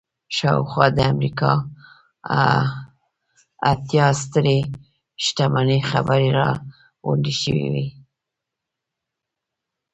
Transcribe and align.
شاوخوا 0.35 0.87
د 0.97 0.99
امريکا 1.13 1.53
اتيا 3.71 4.07
سترې 4.23 4.59
شتمنې 5.23 5.79
څېرې 5.89 6.29
را 6.37 6.49
غونډې 7.05 7.33
شوې 7.41 7.67
وې. 7.73 7.87